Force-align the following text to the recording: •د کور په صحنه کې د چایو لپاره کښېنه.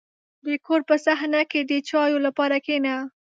•د 0.45 0.47
کور 0.65 0.81
په 0.89 0.95
صحنه 1.05 1.41
کې 1.51 1.59
د 1.69 1.71
چایو 1.89 2.17
لپاره 2.27 2.55
کښېنه. 2.65 2.95